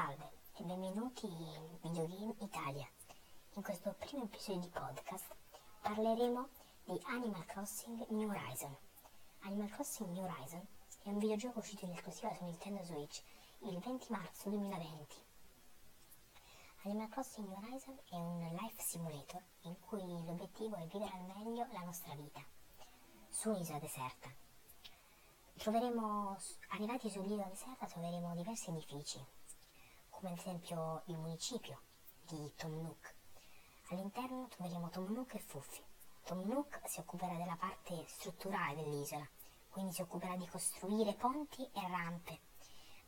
Salve 0.00 0.30
e 0.54 0.62
benvenuti 0.62 1.26
in 1.26 1.78
Videogame 1.82 2.34
Italia. 2.38 2.88
In 3.56 3.62
questo 3.62 3.94
primo 3.98 4.24
episodio 4.24 4.62
di 4.62 4.68
podcast 4.68 5.26
parleremo 5.82 6.48
di 6.84 6.98
Animal 7.04 7.44
Crossing 7.44 8.06
New 8.08 8.30
Horizon. 8.30 8.74
Animal 9.40 9.68
Crossing 9.68 10.08
New 10.08 10.24
Horizon 10.24 10.66
è 11.02 11.10
un 11.10 11.18
videogioco 11.18 11.58
uscito 11.58 11.84
in 11.84 11.92
esclusiva 11.92 12.34
su 12.34 12.44
Nintendo 12.44 12.82
Switch 12.82 13.22
il 13.58 13.78
20 13.78 14.06
marzo 14.08 14.48
2020. 14.48 15.16
Animal 16.84 17.08
Crossing 17.10 17.46
New 17.46 17.58
Horizon 17.58 17.98
è 18.08 18.16
un 18.16 18.56
life 18.58 18.82
simulator 18.82 19.42
in 19.64 19.78
cui 19.80 20.00
l'obiettivo 20.24 20.76
è 20.76 20.86
vivere 20.86 21.12
al 21.12 21.44
meglio 21.44 21.66
la 21.72 21.80
nostra 21.80 22.14
vita 22.14 22.42
su 23.28 23.50
un'isola 23.50 23.78
deserta 23.78 24.32
Troveremo, 25.60 26.38
arrivati 26.68 27.10
sull'isola 27.10 27.44
deserta, 27.44 27.84
troveremo 27.84 28.34
diversi 28.34 28.70
edifici, 28.70 29.22
come 30.20 30.32
ad 30.32 30.38
esempio 30.38 31.02
il 31.06 31.16
municipio 31.16 31.80
di 32.26 32.52
Tom 32.54 32.78
Nook. 32.82 33.14
All'interno 33.88 34.48
troveremo 34.48 34.90
Tom 34.90 35.10
Nook 35.10 35.34
e 35.34 35.38
Fuffi. 35.38 35.82
Tom 36.24 36.42
Nook 36.46 36.78
si 36.84 37.00
occuperà 37.00 37.34
della 37.36 37.56
parte 37.56 38.04
strutturale 38.06 38.74
dell'isola, 38.74 39.26
quindi 39.70 39.94
si 39.94 40.02
occuperà 40.02 40.36
di 40.36 40.46
costruire 40.46 41.14
ponti 41.14 41.62
e 41.72 41.88
rampe, 41.88 42.38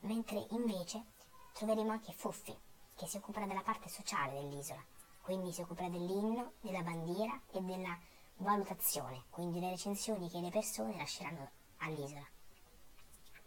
mentre 0.00 0.46
invece 0.52 1.04
troveremo 1.52 1.90
anche 1.90 2.14
Fuffi, 2.14 2.58
che 2.94 3.06
si 3.06 3.18
occuperà 3.18 3.44
della 3.44 3.60
parte 3.60 3.90
sociale 3.90 4.32
dell'isola, 4.40 4.82
quindi 5.20 5.52
si 5.52 5.60
occuperà 5.60 5.90
dell'inno, 5.90 6.54
della 6.60 6.80
bandiera 6.80 7.38
e 7.52 7.60
della 7.60 7.96
valutazione, 8.38 9.24
quindi 9.28 9.60
le 9.60 9.68
recensioni 9.68 10.30
che 10.30 10.40
le 10.40 10.50
persone 10.50 10.96
lasceranno 10.96 11.50
all'isola. 11.78 12.26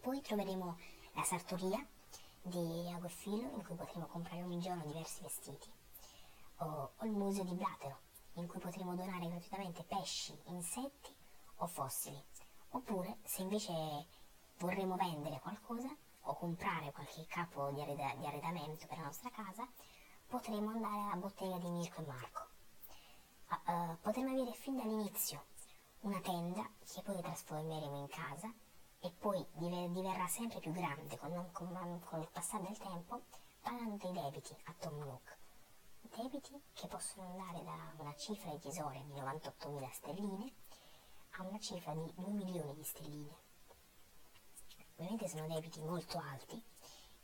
Poi 0.01 0.21
troveremo 0.21 0.77
la 1.13 1.23
sartoria 1.23 1.83
di 2.45 2.91
Agorfilo 2.93 3.49
in 3.55 3.63
cui 3.63 3.75
potremo 3.75 4.05
comprare 4.05 4.43
ogni 4.43 4.59
giorno 4.59 4.85
diversi 4.85 5.21
vestiti 5.23 5.71
o, 6.57 6.93
o 6.95 7.05
il 7.05 7.11
museo 7.11 7.43
di 7.43 7.55
Blatero 7.55 8.01
in 8.33 8.47
cui 8.47 8.59
potremo 8.59 8.95
donare 8.95 9.27
gratuitamente 9.27 9.83
pesci, 9.83 10.37
insetti 10.45 11.13
o 11.57 11.67
fossili. 11.67 12.21
Oppure 12.69 13.17
se 13.23 13.41
invece 13.41 13.73
vorremmo 14.57 14.95
vendere 14.95 15.39
qualcosa 15.39 15.89
o 16.27 16.35
comprare 16.35 16.91
qualche 16.91 17.25
capo 17.25 17.71
di, 17.71 17.81
arreda- 17.81 18.15
di 18.15 18.25
arredamento 18.25 18.85
per 18.87 18.97
la 18.97 19.05
nostra 19.05 19.29
casa, 19.29 19.67
potremo 20.27 20.69
andare 20.69 21.01
alla 21.01 21.15
bottega 21.15 21.57
di 21.57 21.69
Mirko 21.69 22.01
e 22.01 22.05
Marco. 22.05 22.47
Uh, 23.47 23.97
potremo 24.01 24.31
avere 24.31 24.53
fin 24.53 24.75
dall'inizio 24.75 25.45
una 26.01 26.19
tenda 26.19 26.67
che 26.85 27.01
poi 27.01 27.21
trasformeremo 27.21 27.97
in 27.97 28.07
casa 28.07 28.51
e 29.05 29.11
poi 29.19 29.45
diverrà 29.53 30.27
sempre 30.27 30.59
più 30.59 30.71
grande 30.71 31.15
con, 31.17 31.49
con, 31.51 32.01
con 32.03 32.21
il 32.21 32.29
passare 32.31 32.63
del 32.63 32.77
tempo, 32.79 33.21
pagando 33.61 33.97
dei 33.97 34.11
debiti 34.11 34.57
a 34.63 34.73
Tom 34.79 34.97
Nook. 34.97 35.37
Debiti 36.15 36.59
che 36.73 36.87
possono 36.87 37.27
andare 37.29 37.63
da 37.63 37.93
una 37.97 38.15
cifra 38.15 38.49
di 38.49 38.59
tesori 38.59 39.03
di 39.05 39.13
98.000 39.13 39.91
sterline 39.91 40.53
a 41.37 41.43
una 41.43 41.59
cifra 41.59 41.93
di 41.93 42.11
2 42.15 42.31
milioni 42.31 42.73
di 42.73 42.83
sterline. 42.83 43.35
Ovviamente 44.95 45.27
sono 45.27 45.47
debiti 45.47 45.81
molto 45.81 46.17
alti, 46.17 46.63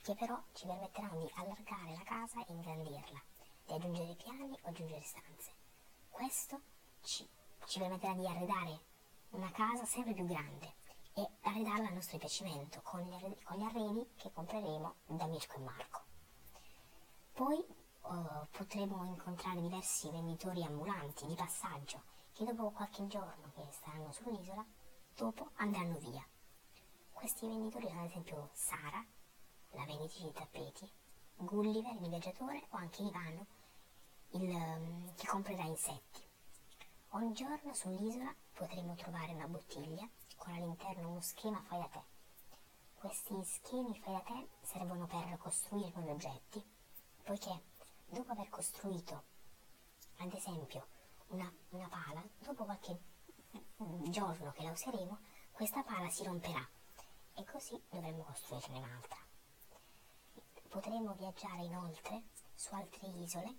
che 0.04 0.14
però 0.14 0.40
ci 0.54 0.68
permetteranno 0.68 1.20
di 1.20 1.32
allargare 1.34 1.94
la 1.94 2.04
casa 2.04 2.46
e 2.46 2.52
ingrandirla, 2.54 3.24
di 3.66 3.74
aggiungere 3.74 4.14
piani 4.16 4.54
o 4.54 4.68
aggiungere 4.68 5.02
stanze. 5.02 5.52
Questo 6.10 6.62
ci, 7.02 7.28
ci 7.66 7.80
permetterà 7.80 8.14
di 8.14 8.28
arredare 8.28 8.80
una 9.32 9.50
casa 9.50 9.86
sempre 9.86 10.14
più 10.14 10.28
grande, 10.28 10.80
e 11.14 11.30
arredarla 11.42 11.90
a 11.90 11.94
nostro 11.94 12.18
piacimento 12.18 12.82
con 12.82 13.02
gli, 13.02 13.36
con 13.44 13.58
gli 13.58 13.64
arredi 13.64 14.08
che 14.16 14.32
compreremo 14.32 14.96
da 15.08 15.26
Mirko 15.26 15.56
e 15.56 15.60
Marco. 15.60 16.02
Poi 17.34 17.66
uh, 18.02 18.48
potremo 18.52 19.04
incontrare 19.06 19.62
diversi 19.62 20.10
venditori 20.10 20.64
ambulanti 20.64 21.26
di 21.26 21.36
passaggio 21.36 22.04
che 22.34 22.46
dopo 22.46 22.72
qualche 22.72 23.06
giorno 23.08 23.52
che 23.54 23.68
staranno 23.72 24.12
sull'isola, 24.12 24.66
dopo 25.16 25.50
andranno 25.56 25.98
via. 26.00 26.26
Questi 27.12 27.46
venditori 27.46 27.88
sono 27.88 28.02
ad 28.02 28.10
esempio 28.10 28.50
Sara, 28.54 29.06
la 29.72 29.86
venditrice 29.86 30.26
di 30.26 30.32
tappeti, 30.32 30.92
Gulliver, 31.36 31.94
il 32.02 32.10
viaggiatore, 32.10 32.66
o 32.70 32.78
anche 32.78 33.04
Ivano, 33.04 33.46
il, 34.32 34.50
um, 34.50 35.14
che 35.16 35.28
comprerà 35.28 35.64
insetti. 35.64 36.22
Ogni 37.10 37.34
giorno 37.34 37.74
sull'isola 37.74 38.34
potremo 38.54 38.96
trovare 38.96 39.34
una 39.34 39.48
bottiglia 39.48 40.08
con 40.42 40.56
all'interno 40.56 41.10
uno 41.10 41.22
schema 41.22 41.62
fai 41.62 41.78
da 41.78 41.88
te. 41.88 42.02
Questi 42.96 43.44
schemi 43.44 43.96
fai 44.00 44.14
da 44.14 44.22
te 44.22 44.48
servono 44.64 45.06
per 45.06 45.38
costruire 45.38 45.92
nuovi 45.94 46.10
oggetti, 46.10 46.66
poiché 47.24 47.62
dopo 48.08 48.32
aver 48.32 48.50
costruito, 48.50 49.24
ad 50.18 50.34
esempio, 50.34 50.88
una, 51.28 51.52
una 51.70 51.88
pala, 51.88 52.24
dopo 52.40 52.66
qualche 52.66 53.00
giorno 54.10 54.52
che 54.52 54.64
la 54.64 54.72
useremo, 54.72 55.20
questa 55.52 55.84
pala 55.84 56.10
si 56.10 56.24
romperà 56.24 56.68
e 57.36 57.44
così 57.44 57.80
dovremo 57.88 58.24
costruirne 58.24 58.80
un'altra. 58.80 59.18
Potremo 60.70 61.14
viaggiare 61.14 61.66
inoltre 61.66 62.24
su 62.56 62.74
altre 62.74 63.08
isole 63.10 63.50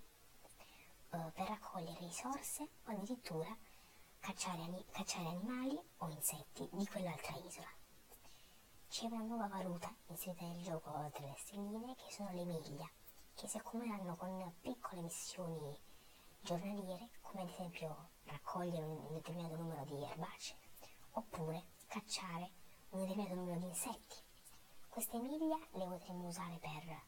eh, 1.10 1.31
per 1.32 1.47
raccogliere 1.47 2.00
risorse 2.00 2.62
o 2.87 2.91
addirittura 2.91 3.56
cacciare, 4.22 4.84
cacciare 4.93 5.27
animali 5.27 5.77
o 5.97 6.09
insetti 6.09 6.69
di 6.72 6.87
quell'altra 6.87 7.37
isola. 7.44 7.66
C'è 8.88 9.06
una 9.06 9.25
nuova 9.25 9.49
valuta 9.49 9.93
inserita 10.06 10.44
nel 10.44 10.62
gioco 10.62 10.97
oltre 10.97 11.27
le 11.27 11.34
stelline 11.37 11.97
che 11.97 12.09
sono 12.09 12.31
le 12.31 12.44
miglia, 12.44 12.88
che 13.34 13.49
si 13.49 13.56
accumuleranno 13.56 14.15
con 14.15 14.55
piccole 14.61 15.03
missioni 15.03 15.77
giornaliere, 16.41 17.11
come 17.21 17.43
ad 17.43 17.49
esempio 17.49 18.11
raccogliere 18.27 18.84
un 18.84 19.12
determinato 19.12 19.56
numero 19.56 19.84
di 19.84 20.00
erbacee, 20.05 20.56
oppure 21.15 21.65
cacciare 21.88 22.50
un 22.91 23.00
determinato 23.00 23.34
numero 23.34 23.59
di 23.59 23.66
insetti. 23.66 24.16
Queste 24.88 25.19
miglia 25.19 25.59
le 25.72 25.84
potremo 25.84 26.28
usare 26.28 26.59
per 26.59 27.03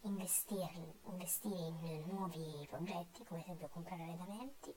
investire, 0.00 0.96
investire 1.04 1.54
in 1.54 2.06
nuovi 2.06 2.66
progetti, 2.68 3.24
come 3.24 3.38
ad 3.38 3.44
esempio 3.46 3.68
comprare 3.68 4.02
arredamenti 4.02 4.74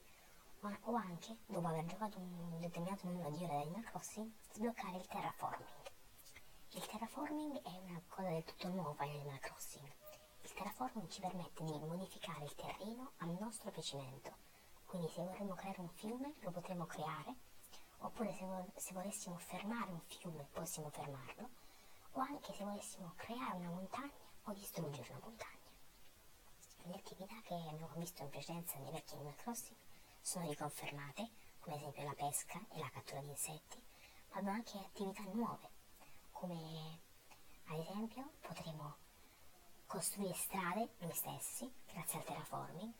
o 0.90 0.96
anche, 0.96 1.36
dopo 1.46 1.68
aver 1.68 1.86
giocato 1.86 2.18
un 2.18 2.58
determinato 2.58 3.06
numero 3.06 3.30
di 3.30 3.44
ore 3.44 3.54
da 3.54 3.60
Animal 3.60 3.84
Crossing, 3.84 4.28
sbloccare 4.50 4.96
il 4.96 5.06
terraforming. 5.06 5.68
Il 6.70 6.86
terraforming 6.86 7.62
è 7.62 7.78
una 7.84 8.02
cosa 8.08 8.28
del 8.30 8.42
tutto 8.42 8.68
nuova 8.70 9.04
in 9.04 9.20
Animal 9.20 9.38
Crossing. 9.38 9.88
Il 10.42 10.52
terraforming 10.52 11.08
ci 11.08 11.20
permette 11.20 11.62
di 11.62 11.78
modificare 11.78 12.42
il 12.42 12.54
terreno 12.56 13.12
a 13.18 13.26
nostro 13.26 13.70
piacimento, 13.70 14.34
quindi 14.84 15.08
se 15.10 15.22
vorremmo 15.22 15.54
creare 15.54 15.80
un 15.80 15.90
fiume 15.90 16.34
lo 16.40 16.50
potremo 16.50 16.86
creare, 16.86 17.36
oppure 17.98 18.32
se, 18.32 18.44
vo- 18.44 18.72
se 18.74 18.92
volessimo 18.92 19.38
fermare 19.38 19.92
un 19.92 20.00
fiume 20.00 20.48
possiamo 20.50 20.90
fermarlo, 20.90 21.48
o 22.14 22.20
anche 22.20 22.52
se 22.52 22.64
volessimo 22.64 23.12
creare 23.14 23.58
una 23.58 23.70
montagna 23.70 24.10
o 24.42 24.52
distruggere 24.52 25.08
una 25.12 25.20
montagna. 25.22 25.70
Le 26.82 26.94
attività 26.96 27.40
che 27.42 27.54
abbiamo 27.54 27.94
visto 27.94 28.24
in 28.24 28.30
precedenza 28.30 28.76
nei 28.78 28.90
vecchi 28.90 29.14
Animal 29.14 29.36
Crossing 29.36 29.78
sono 30.20 30.48
riconfermate, 30.48 31.30
come 31.60 31.76
ad 31.76 31.80
esempio 31.82 32.04
la 32.04 32.14
pesca 32.14 32.58
e 32.72 32.78
la 32.78 32.90
cattura 32.90 33.20
di 33.20 33.28
insetti, 33.28 33.82
ma 34.30 34.38
abbiamo 34.38 34.56
anche 34.56 34.78
attività 34.78 35.22
nuove, 35.32 35.70
come 36.30 37.00
ad 37.64 37.78
esempio 37.78 38.32
potremo 38.40 38.96
costruire 39.86 40.34
strade 40.34 40.94
noi 40.98 41.12
stessi, 41.14 41.72
grazie 41.92 42.18
al 42.18 42.24
terraforming, 42.24 42.92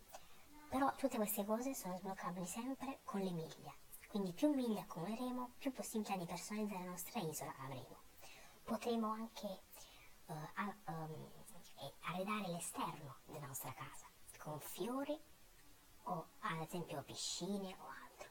però 0.68 0.94
tutte 0.94 1.16
queste 1.16 1.44
cose 1.44 1.74
sono 1.74 1.96
sbloccabili 1.96 2.46
sempre 2.46 3.00
con 3.04 3.20
le 3.20 3.30
miglia, 3.30 3.74
quindi 4.08 4.32
più 4.32 4.52
miglia 4.52 4.80
accumuleremo, 4.80 5.52
più 5.58 5.72
possibilità 5.72 6.16
di 6.16 6.26
personalizzare 6.26 6.84
la 6.84 6.90
nostra 6.90 7.20
isola 7.20 7.54
avremo. 7.60 7.98
Potremo 8.64 9.10
anche 9.12 9.62
uh, 10.26 10.32
a, 10.54 10.76
um, 10.86 11.30
arredare 12.00 12.48
l'esterno 12.48 13.16
della 13.24 13.46
nostra 13.46 13.72
casa 13.72 14.06
con 14.38 14.58
fiori 14.60 15.18
o 16.04 16.26
ad 16.40 16.60
esempio 16.60 17.02
piscine 17.02 17.76
o 17.78 17.86
altro. 17.86 18.30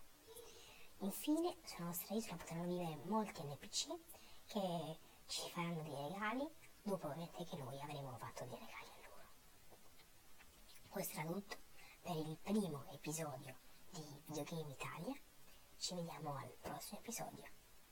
Infine 1.00 1.58
sulla 1.64 1.86
nostra 1.86 2.16
isola 2.16 2.36
potranno 2.38 2.66
vivere 2.66 2.96
molti 3.06 3.44
NPC 3.44 3.88
che 4.48 4.98
ci 5.28 5.50
faranno 5.52 5.82
dei 5.84 6.12
regali 6.12 6.48
dopo 6.82 7.08
ovviamente 7.08 7.46
che 7.46 7.56
noi 7.58 7.80
avremo 7.82 8.18
fatto 8.18 8.46
dei 8.46 8.58
regali 8.58 8.90
a 8.90 9.08
loro. 9.10 9.28
Questo 10.90 11.20
era 11.20 11.30
tutto 11.30 11.58
per 12.02 12.16
il 12.16 12.38
primo 12.42 12.86
episodio 12.92 13.56
di 13.92 14.22
Videogame 14.26 14.72
Italia. 14.72 15.16
Ci 15.78 15.96
vediamo 15.96 16.36
al 16.36 16.54
prossimo 16.62 17.00
episodio. 17.00 17.59